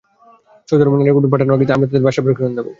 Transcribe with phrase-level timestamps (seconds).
[0.69, 2.67] Saudi আরবে নারী কর্মী পাঠানোর আগেই আমরা তাঁদের ভাষার প্রশিক্ষণ দেব।